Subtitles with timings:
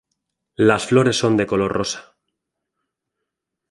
[0.55, 2.15] Las flores son de color rosa.